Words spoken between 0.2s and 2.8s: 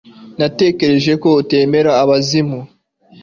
Natekereje ko utemera abazimu